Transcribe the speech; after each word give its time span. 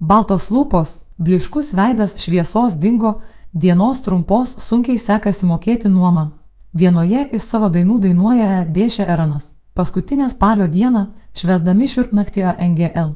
Baltos 0.00 0.46
lūpos, 0.48 0.94
bliškus 1.20 1.74
veidas 1.76 2.14
šviesos 2.16 2.78
dingo, 2.80 3.18
dienos 3.52 3.98
trumpos 4.00 4.54
sunkiai 4.64 4.96
sekasi 4.96 5.44
mokėti 5.44 5.90
nuomą. 5.92 6.30
Vienoje 6.72 7.26
iš 7.36 7.42
savo 7.44 7.68
dainų 7.68 7.98
dainuoja 8.06 8.62
Dėšė 8.64 9.04
Eranas. 9.04 9.50
Paskutinę 9.76 10.30
spalio 10.32 10.68
dieną, 10.72 11.02
švesdami 11.36 11.88
šiurpnaktį 11.92 12.46
NGL. 12.70 13.10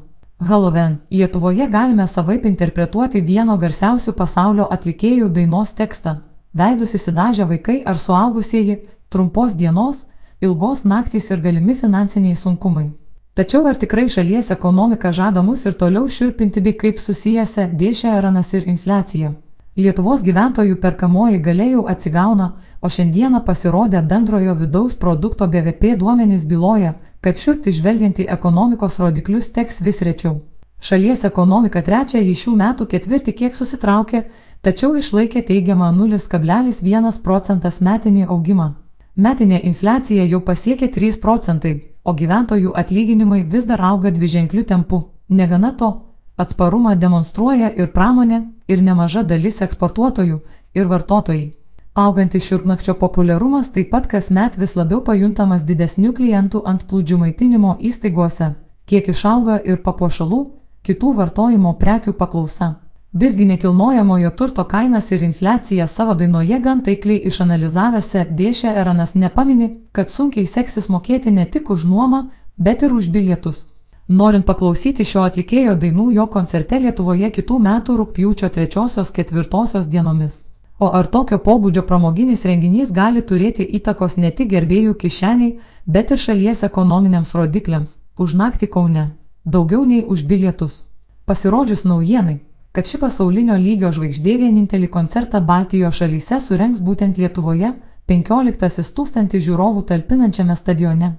Halloween 0.45 0.99
Lietuvoje 1.09 1.65
galime 1.73 2.05
savaip 2.05 2.45
interpretuoti 2.45 3.21
vieno 3.21 3.55
garsiausių 3.57 4.13
pasaulio 4.13 4.67
atlikėjų 4.69 5.31
dainos 5.33 5.71
tekstą. 5.73 6.19
Veidus 6.53 6.93
įsidažę 6.99 7.47
vaikai 7.49 7.79
ar 7.81 7.97
suaugusieji, 7.97 8.77
trumpos 9.09 9.57
dienos, 9.57 10.05
ilgos 10.39 10.85
naktys 10.85 11.31
ir 11.31 11.41
galimi 11.41 11.73
finansiniai 11.73 12.37
sunkumai. 12.37 12.91
Tačiau 13.35 13.65
ar 13.67 13.75
tikrai 13.75 14.09
šalies 14.09 14.49
ekonomika 14.53 15.09
žada 15.11 15.41
mus 15.43 15.65
ir 15.65 15.73
toliau 15.79 16.05
šiurpinti 16.07 16.61
bei 16.63 16.73
kaip 16.73 16.99
susijęsia 17.03 18.11
aranas 18.17 18.53
ir 18.53 18.67
infliacija? 18.73 19.31
Lietuvos 19.75 20.21
gyventojų 20.23 20.77
perkamoji 20.79 21.41
galia 21.43 21.65
jau 21.71 21.81
atsigauna, 21.93 22.45
o 22.81 22.87
šiandieną 22.87 23.41
pasirodę 23.43 24.01
bendrojo 24.01 24.53
vidaus 24.55 24.93
produkto 24.95 25.47
BVP 25.47 25.97
duomenys 25.99 26.45
byloja, 26.47 26.93
kad 27.19 27.35
šiurpti 27.35 27.73
žvelgiant 27.75 28.21
į 28.23 28.27
ekonomikos 28.35 28.95
rodiklius 28.99 29.49
teks 29.51 29.81
vis 29.81 29.99
rečiau. 30.07 30.37
Šalies 30.79 31.25
ekonomika 31.27 31.81
trečiąjį 31.81 32.35
šių 32.43 32.53
metų 32.61 32.87
ketvirtį 32.93 33.33
kiek 33.41 33.57
susitraukė, 33.59 34.21
tačiau 34.61 34.95
išlaikė 34.95 35.43
teigiamą 35.49 35.91
0,1 35.91 37.19
procentas 37.27 37.81
metinį 37.81 38.29
augimą. 38.29 38.69
Metinė 39.15 39.59
infliacija 39.67 40.23
jau 40.23 40.39
pasiekė 40.39 40.87
3 40.95 41.19
procentai, 41.19 41.94
o 42.05 42.13
gyventojų 42.13 42.71
atlyginimai 42.77 43.43
vis 43.43 43.65
dar 43.65 43.81
auga 43.81 44.11
dviženkliu 44.13 44.63
tempu. 44.63 45.01
Negana 45.29 45.71
to, 45.73 45.89
atsparumą 46.37 46.95
demonstruoja 47.01 47.71
ir 47.73 47.91
pramonė, 47.93 48.41
ir 48.67 48.81
nemaža 48.85 49.23
dalis 49.23 49.61
eksportuotojų, 49.65 50.39
ir 50.77 50.91
vartotojai. 50.91 51.53
Augantis 51.95 52.43
šiurknakčio 52.45 52.93
populiarumas 52.99 53.71
taip 53.71 53.89
pat 53.91 54.07
kasmet 54.11 54.57
vis 54.59 54.75
labiau 54.75 55.01
pajuntamas 55.01 55.63
didesnių 55.63 56.11
klientų 56.13 56.61
ant 56.67 56.83
plūdžių 56.89 57.19
maitinimo 57.21 57.77
įstaigose, 57.79 58.51
kiek 58.85 59.07
išauga 59.13 59.61
ir 59.63 59.79
papuošalų, 59.85 60.41
kitų 60.85 61.13
vartojimo 61.19 61.73
prekių 61.79 62.13
paklausa. 62.19 62.75
Visgi 63.15 63.45
nekilnojamojo 63.45 64.29
turto 64.29 64.63
kainas 64.63 65.11
ir 65.11 65.23
infliaciją 65.23 65.87
savo 65.87 66.13
dainoje 66.13 66.57
gan 66.59 66.81
taikliai 66.83 67.21
išanalizavęs 67.29 68.09
dėšė 68.39 68.71
Eranas 68.81 69.13
nepamini, 69.15 69.69
kad 69.95 70.09
sunkiai 70.11 70.45
seksis 70.45 70.89
mokėti 70.89 71.31
ne 71.31 71.45
tik 71.45 71.69
už 71.69 71.85
nuomą, 71.87 72.19
bet 72.57 72.81
ir 72.83 72.93
už 72.93 73.07
bilietus. 73.13 73.61
Norint 74.07 74.45
paklausyti 74.45 75.05
šio 75.07 75.21
atlikėjo 75.29 75.75
dainų 75.79 76.09
jo 76.15 76.25
koncerte 76.33 76.79
Lietuvoje 76.79 77.29
kitų 77.37 77.59
metų 77.67 77.95
rūpjūčio 78.01 78.49
3-4 78.57 79.85
dienomis. 79.93 80.35
O 80.79 80.89
ar 80.91 81.07
tokio 81.07 81.37
pobūdžio 81.45 81.85
pramoginis 81.87 82.43
renginys 82.43 82.91
gali 82.91 83.21
turėti 83.21 83.63
įtakos 83.79 84.17
ne 84.17 84.31
tik 84.31 84.49
gerbėjų 84.49 84.97
kišeniai, 85.05 85.53
bet 85.87 86.11
ir 86.11 86.17
šalies 86.17 86.63
ekonominiams 86.67 87.31
rodikliams- 87.33 87.95
už 88.23 88.35
naktį 88.35 88.69
Kaune, 88.75 89.05
daugiau 89.45 89.85
nei 89.85 90.03
už 90.03 90.27
bilietus. 90.27 90.83
Pasirodžius 91.25 91.85
naujienai, 91.85 92.39
kad 92.75 92.89
ši 92.91 92.97
pasaulinio 92.99 93.55
lygio 93.55 93.87
žvaigždė 93.95 94.33
vienintelį 94.41 94.89
koncertą 94.91 95.39
Baltijos 95.39 95.95
šalyse 95.95 96.41
surengs 96.43 96.81
būtent 96.83 97.15
Lietuvoje, 97.21 97.69
15 98.11 98.89
tūkstantį 98.97 99.39
žiūrovų 99.45 99.83
talpinančiame 99.91 100.57
stadione. 100.59 101.13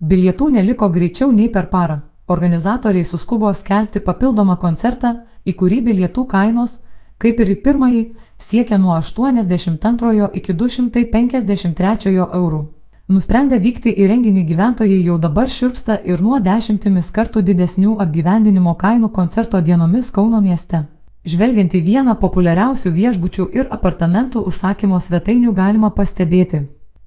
Bilietų 0.00 0.48
neliko 0.54 0.88
greičiau 0.94 1.28
nei 1.32 1.50
per 1.52 1.68
parą. 1.74 1.98
Organizatoriai 2.32 3.04
suskubo 3.04 3.52
skelbti 3.52 4.00
papildomą 4.00 4.56
koncertą, 4.62 5.10
į 5.44 5.52
kurį 5.60 5.82
bilietų 5.90 6.24
kainos, 6.30 6.78
kaip 7.20 7.44
ir 7.44 7.52
į 7.54 7.58
pirmąjį, 7.66 8.02
siekia 8.38 8.80
nuo 8.80 8.96
82 8.96 10.30
iki 10.40 10.56
253 10.64 12.16
eurų. 12.24 12.62
Nusprendę 13.12 13.60
vykti 13.60 13.92
į 13.92 14.08
renginį 14.08 14.46
gyventojai 14.48 15.02
jau 15.04 15.18
dabar 15.20 15.52
širpsta 15.58 16.00
ir 16.08 16.24
nuo 16.24 16.40
dešimtimis 16.40 17.12
kartų 17.12 17.44
didesnių 17.52 17.98
apgyvendinimo 18.00 18.74
kainų 18.80 19.12
koncerto 19.12 19.60
dienomis 19.60 20.10
Kauno 20.10 20.40
mieste. 20.40 20.86
Žvelgiant 21.22 21.74
į 21.78 21.80
vieną 21.86 22.16
populiariausių 22.18 22.90
viešbučių 22.90 23.44
ir 23.54 23.68
apartamentų 23.70 24.42
užsakymo 24.50 24.98
svetainių 24.98 25.52
galima 25.54 25.92
pastebėti, 25.94 26.64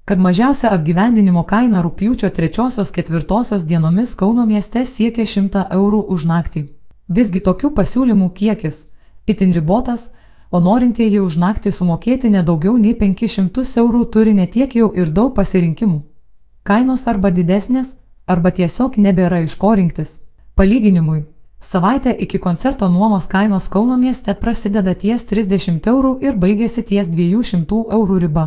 kad 0.08 0.22
mažiausia 0.24 0.72
apgyvendinimo 0.72 1.44
kaina 1.44 1.82
rūpjūčio 1.84 2.32
3-4 2.32 3.60
dienomis 3.68 4.16
Kauno 4.16 4.46
mieste 4.46 4.86
siekia 4.86 5.26
100 5.26 5.68
eurų 5.78 6.02
už 6.16 6.26
naktį. 6.32 6.68
Visgi 7.10 7.44
tokių 7.44 7.74
pasiūlymų 7.76 8.32
kiekis 8.40 8.86
itin 9.28 9.52
ribotas, 9.54 10.12
o 10.52 10.60
norintieji 10.60 11.20
už 11.20 11.38
naktį 11.38 11.72
sumokėti 11.72 12.30
nedaugiau 12.30 12.78
nei 12.78 12.94
500 12.96 13.78
eurų 13.84 14.06
turi 14.14 14.34
netiek 14.34 14.76
jau 14.76 14.92
ir 14.96 15.10
daug 15.10 15.36
pasirinkimų. 15.36 16.04
Kainos 16.64 17.08
arba 17.08 17.32
didesnės, 17.32 17.98
arba 18.28 18.52
tiesiog 18.52 18.98
nebėra 18.98 19.44
iš 19.44 19.56
ko 19.60 19.76
rinktis. 19.76 20.22
Palyginimui, 20.56 21.26
Savaitę 21.72 22.12
iki 22.12 22.40
koncerto 22.40 22.90
nuomos 22.90 23.28
kainos 23.28 23.70
Kauno 23.70 23.98
mieste 23.98 24.34
prasideda 24.34 24.94
ties 24.94 25.24
30 25.26 25.88
eurų 25.92 26.12
ir 26.26 26.38
baigėsi 26.44 26.84
ties 26.92 27.10
200 27.10 27.80
eurų 27.98 28.18
riba. 28.24 28.44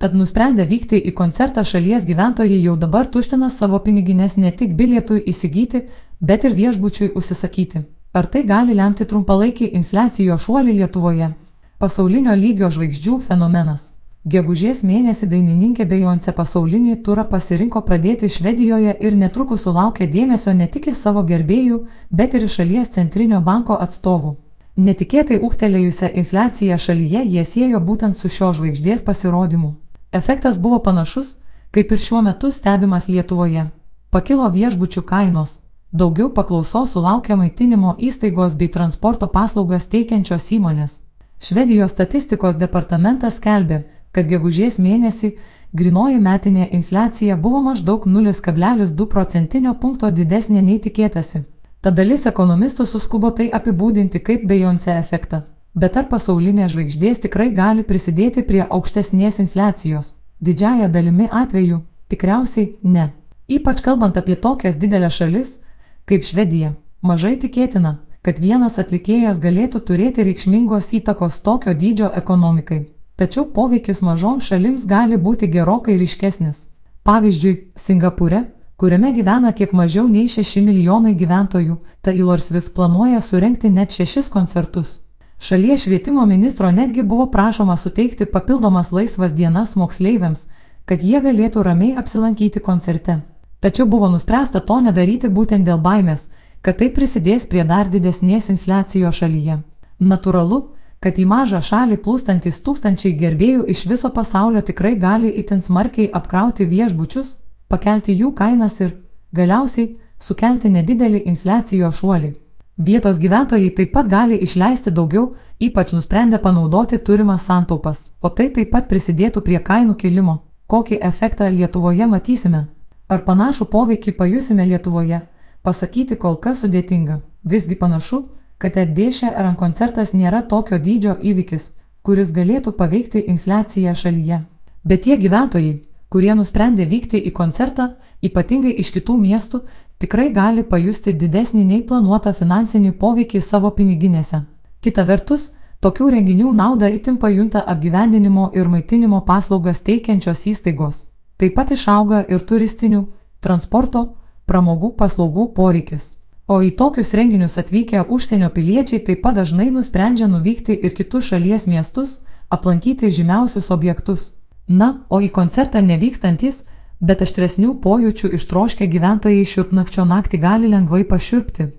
Tad 0.00 0.16
nusprendę 0.16 0.64
vykti 0.70 1.02
į 1.10 1.12
koncertą 1.18 1.66
šalies 1.72 2.08
gyventojai 2.08 2.62
jau 2.62 2.78
dabar 2.86 3.10
tuština 3.12 3.50
savo 3.58 3.82
piniginės 3.84 4.38
ne 4.40 4.54
tik 4.56 4.72
bilietui 4.80 5.20
įsigyti, 5.34 5.84
bet 6.20 6.48
ir 6.48 6.56
viešbučiui 6.62 7.12
užsisakyti. 7.20 7.84
Ar 8.14 8.32
tai 8.32 8.46
gali 8.54 8.80
lemti 8.80 9.04
trumpalaikį 9.04 9.74
infliacijos 9.76 10.48
šuolį 10.48 10.80
Lietuvoje? 10.80 11.34
Pasaulinio 11.78 12.32
lygio 12.44 12.72
žvaigždžių 12.72 13.20
fenomenas. 13.28 13.91
Gegužės 14.22 14.84
mėnesį 14.86 15.26
dainininkė 15.26 15.82
Beyoncé 15.90 16.30
pasaulinį 16.30 17.00
turą 17.02 17.24
pasirinko 17.26 17.80
pradėti 17.82 18.28
Švedijoje 18.30 18.92
ir 19.02 19.16
netrukus 19.18 19.64
sulaukė 19.64 20.06
dėmesio 20.06 20.52
ne 20.54 20.68
tik 20.70 20.84
iš 20.92 21.00
savo 21.00 21.24
gerbėjų, 21.26 21.78
bet 22.08 22.36
ir 22.38 22.44
iš 22.46 22.60
šalies 22.60 22.92
centrinio 22.94 23.40
banko 23.40 23.74
atstovų. 23.74 24.36
Netikėtai 24.78 25.40
ūgtelėjusią 25.42 26.12
infliaciją 26.22 26.78
šalyje 26.78 27.24
jie 27.32 27.44
siejo 27.44 27.80
būtent 27.82 28.14
su 28.16 28.30
šio 28.30 28.52
žvaigždės 28.58 29.02
pasirodymu. 29.02 29.72
Efektas 30.12 30.58
buvo 30.58 30.78
panašus, 30.78 31.32
kaip 31.74 31.90
ir 31.90 31.98
šiuo 31.98 32.22
metu 32.22 32.50
stebimas 32.54 33.08
Lietuvoje. 33.08 33.64
Pakilo 34.10 34.46
viešbučių 34.54 35.02
kainos, 35.02 35.56
daugiau 35.90 36.28
paklausos 36.30 36.92
sulaukė 36.94 37.34
maitinimo 37.40 37.96
įstaigos 37.98 38.54
bei 38.54 38.70
transporto 38.70 39.26
paslaugas 39.26 39.90
teikiančios 39.90 40.46
įmonės. 40.54 41.00
Švedijos 41.42 41.90
statistikos 41.90 42.54
departamentas 42.54 43.40
skelbė, 43.40 43.80
kad 44.12 44.28
gegužės 44.28 44.78
mėnesį 44.78 45.32
grinoji 45.72 46.20
metinė 46.20 46.68
infliacija 46.76 47.36
buvo 47.36 47.62
maždaug 47.68 48.04
0,2 48.06 49.06
procentinio 49.14 49.74
punkto 49.74 50.10
didesnė 50.10 50.62
nei 50.62 50.78
tikėtasi. 50.78 51.44
Ta 51.82 51.90
dalis 51.90 52.26
ekonomistų 52.30 52.86
suskubo 52.86 53.30
tai 53.38 53.48
apibūdinti 53.58 54.20
kaip 54.22 54.44
Beyoncé 54.46 54.92
efektą. 54.98 55.42
Bet 55.74 55.96
ar 55.96 56.06
pasaulinė 56.10 56.68
žvaigždės 56.68 57.24
tikrai 57.24 57.48
gali 57.56 57.82
prisidėti 57.82 58.44
prie 58.44 58.62
aukštesnės 58.68 59.40
infliacijos? 59.40 60.12
Didžiaja 60.40 60.88
dalimi 60.92 61.28
atveju 61.32 61.80
tikriausiai 62.12 62.76
ne. 62.82 63.10
Ypač 63.48 63.80
kalbant 63.80 64.16
apie 64.20 64.36
tokias 64.36 64.76
didelės 64.76 65.16
šalis 65.16 65.58
kaip 66.06 66.28
Švedija. 66.28 66.74
Mažai 67.02 67.38
tikėtina, 67.40 67.96
kad 68.22 68.38
vienas 68.38 68.78
atlikėjas 68.78 69.40
galėtų 69.42 69.80
turėti 69.88 70.26
reikšmingos 70.28 70.92
įtakos 71.00 71.40
tokio 71.42 71.74
dydžio 71.74 72.12
ekonomikai 72.14 72.84
tačiau 73.22 73.46
poveikis 73.54 74.02
mažoms 74.02 74.48
šalims 74.50 74.86
gali 74.90 75.16
būti 75.16 75.46
gerokai 75.50 75.94
ryškesnis. 76.00 76.66
Pavyzdžiui, 77.06 77.54
Singapūre, 77.78 78.40
kuriame 78.82 79.12
gyvena 79.14 79.52
kiek 79.54 79.70
mažiau 79.78 80.08
nei 80.10 80.26
6 80.30 80.58
milijonai 80.66 81.14
gyventojų, 81.14 81.76
Taylor 82.02 82.42
Swift 82.42 82.74
planuoja 82.74 83.20
surenkti 83.22 83.70
net 83.70 83.94
6 83.94 84.30
koncertus. 84.30 84.98
Šalies 85.42 85.84
švietimo 85.84 86.26
ministro 86.26 86.70
netgi 86.70 87.02
buvo 87.02 87.28
prašoma 87.30 87.76
suteikti 87.76 88.26
papildomas 88.26 88.92
laisvas 88.92 89.34
dienas 89.34 89.76
moksleiviams, 89.78 90.46
kad 90.84 91.02
jie 91.02 91.22
galėtų 91.22 91.62
ramiai 91.62 91.96
apsilankyti 91.98 92.62
koncerte. 92.62 93.20
Tačiau 93.62 93.86
buvo 93.86 94.10
nuspręsta 94.10 94.60
to 94.66 94.80
nedaryti 94.82 95.30
būtent 95.30 95.66
dėl 95.66 95.78
baimės, 95.82 96.28
kad 96.62 96.78
tai 96.78 96.90
prisidės 96.94 97.46
prie 97.46 97.62
dar 97.66 97.90
didesnės 97.90 98.50
infliacijos 98.50 99.18
šalyje. 99.18 99.60
Naturalu, 99.98 100.62
kad 101.02 101.18
į 101.18 101.24
mažą 101.26 101.58
šalį 101.68 101.98
plūstantis 102.04 102.60
tūkstančiai 102.66 103.16
gerbėjų 103.18 103.64
iš 103.74 103.86
viso 103.90 104.10
pasaulio 104.14 104.62
tikrai 104.62 104.94
gali 105.04 105.32
itin 105.42 105.62
smarkiai 105.66 106.10
apkrauti 106.18 106.68
viešbučius, 106.70 107.34
pakelti 107.68 108.14
jų 108.14 108.30
kainas 108.38 108.78
ir, 108.80 108.94
galiausiai, 109.34 109.96
sukelti 110.22 110.70
nedidelį 110.70 111.24
infliacijos 111.32 111.98
šuolį. 111.98 112.32
Vietos 112.78 113.18
gyventojai 113.18 113.72
taip 113.76 113.90
pat 113.92 114.06
gali 114.08 114.38
išleisti 114.46 114.92
daugiau, 114.94 115.34
ypač 115.60 115.92
nusprendę 115.92 116.38
panaudoti 116.38 116.98
turimas 116.98 117.44
santaupas, 117.46 118.06
o 118.22 118.30
tai 118.30 118.48
taip 118.54 118.70
pat 118.70 118.88
prisidėtų 118.88 119.42
prie 119.42 119.58
kainų 119.58 119.98
kilimo. 119.98 120.38
Kokį 120.66 121.00
efektą 121.08 121.50
Lietuvoje 121.50 122.06
matysime? 122.06 122.62
Ar 123.08 123.24
panašų 123.26 123.66
poveikį 123.74 124.14
pajusime 124.16 124.64
Lietuvoje? 124.70 125.20
Pasakyti 125.62 126.16
kol 126.16 126.38
kas 126.40 126.62
sudėtinga. 126.62 127.20
Visgi 127.44 127.76
panašu, 127.76 128.22
kad 128.62 128.76
DŠRN 128.96 129.56
koncertas 129.58 130.12
nėra 130.14 130.44
tokio 130.46 130.78
dydžio 130.78 131.16
įvykis, 131.18 131.72
kuris 132.06 132.30
galėtų 132.30 132.72
paveikti 132.78 133.24
infliaciją 133.32 133.94
šalyje. 133.98 134.38
Bet 134.86 135.02
tie 135.06 135.16
gyventojai, 135.18 135.80
kurie 136.08 136.34
nusprendė 136.38 136.86
vykti 136.86 137.18
į 137.18 137.32
koncertą, 137.34 137.88
ypatingai 138.22 138.76
iš 138.84 138.92
kitų 138.94 139.16
miestų, 139.18 139.62
tikrai 139.98 140.28
gali 140.30 140.62
pajusti 140.62 141.14
didesnį 141.24 141.64
nei 141.64 141.82
planuotą 141.82 142.34
finansinį 142.38 142.94
poveikį 143.02 143.42
savo 143.42 143.74
piniginėse. 143.74 144.44
Kita 144.82 145.06
vertus, 145.10 145.50
tokių 145.82 146.12
renginių 146.16 146.54
naudą 146.62 146.90
itin 146.94 147.18
pajunta 147.18 147.66
apgyvendinimo 147.74 148.50
ir 148.54 148.70
maitinimo 148.70 149.24
paslaugas 149.26 149.82
teikiančios 149.82 150.46
įstaigos. 150.54 151.06
Taip 151.38 151.58
pat 151.58 151.74
išauga 151.74 152.24
ir 152.30 152.46
turistinių, 152.46 153.06
transporto, 153.42 154.08
pramogų 154.46 154.94
paslaugų 154.98 155.52
poreikis. 155.54 156.12
O 156.52 156.58
į 156.60 156.74
tokius 156.76 157.14
renginius 157.16 157.54
atvykę 157.60 158.02
užsienio 158.14 158.50
piliečiai 158.52 159.00
taip 159.06 159.22
pat 159.24 159.38
dažnai 159.38 159.70
nusprendžia 159.72 160.26
nuvykti 160.28 160.74
ir 160.84 160.92
kitus 160.98 161.30
šalies 161.30 161.64
miestus, 161.70 162.18
aplankyti 162.52 163.08
žymiausius 163.18 163.70
objektus. 163.72 164.26
Na, 164.68 164.88
o 165.08 165.22
į 165.24 165.30
koncertą 165.38 165.80
nevykstantis, 165.86 166.64
bet 167.00 167.24
aštresnių 167.24 167.72
pojūčių 167.84 168.34
ištroškę 168.38 168.90
gyventojai 168.94 169.46
šiurpnakčio 169.52 170.04
naktį 170.12 170.42
gali 170.44 170.72
lengvai 170.74 171.06
pašiurpti. 171.14 171.70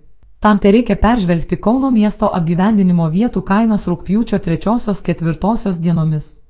Tam 0.44 0.58
tai 0.60 0.74
reikia 0.76 0.98
peržvelgti 1.00 1.60
Kauno 1.62 1.92
miesto 1.94 2.32
apgyvendinimo 2.40 3.12
vietų 3.14 3.46
kainas 3.48 3.86
rūpjūčio 3.88 4.42
3-4 4.48 5.78
dienomis. 5.86 6.43